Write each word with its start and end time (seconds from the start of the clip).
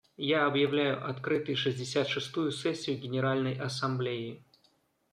Я 0.17 0.47
объявляю 0.47 1.07
открытой 1.07 1.53
шестьдесят 1.53 2.07
шестую 2.07 2.51
сессию 2.51 2.97
Генеральной 2.97 3.53
Ассамблеи. 3.53 4.43